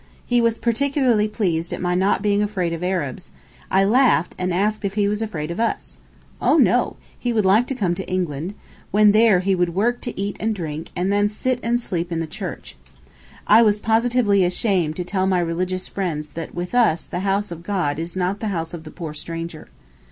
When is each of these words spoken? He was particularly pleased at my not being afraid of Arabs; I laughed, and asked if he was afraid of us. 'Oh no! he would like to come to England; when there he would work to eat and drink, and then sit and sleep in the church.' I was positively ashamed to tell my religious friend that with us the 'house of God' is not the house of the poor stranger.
He 0.25 0.41
was 0.41 0.57
particularly 0.57 1.27
pleased 1.27 1.71
at 1.71 1.79
my 1.79 1.93
not 1.93 2.23
being 2.23 2.41
afraid 2.41 2.73
of 2.73 2.81
Arabs; 2.83 3.29
I 3.69 3.83
laughed, 3.83 4.33
and 4.35 4.51
asked 4.51 4.83
if 4.83 4.95
he 4.95 5.07
was 5.07 5.21
afraid 5.21 5.51
of 5.51 5.59
us. 5.59 5.99
'Oh 6.41 6.57
no! 6.57 6.97
he 7.19 7.31
would 7.31 7.45
like 7.45 7.67
to 7.67 7.75
come 7.75 7.93
to 7.93 8.09
England; 8.09 8.55
when 8.89 9.11
there 9.11 9.41
he 9.41 9.53
would 9.53 9.75
work 9.75 10.01
to 10.01 10.19
eat 10.19 10.37
and 10.39 10.55
drink, 10.55 10.89
and 10.95 11.13
then 11.13 11.29
sit 11.29 11.59
and 11.61 11.79
sleep 11.79 12.11
in 12.11 12.19
the 12.19 12.25
church.' 12.25 12.75
I 13.45 13.61
was 13.61 13.77
positively 13.77 14.43
ashamed 14.43 14.95
to 14.95 15.03
tell 15.03 15.27
my 15.27 15.37
religious 15.37 15.87
friend 15.87 16.23
that 16.33 16.55
with 16.55 16.73
us 16.73 17.03
the 17.03 17.19
'house 17.19 17.51
of 17.51 17.61
God' 17.61 17.99
is 17.99 18.15
not 18.15 18.39
the 18.39 18.47
house 18.47 18.73
of 18.73 18.85
the 18.85 18.89
poor 18.89 19.13
stranger. 19.13 19.67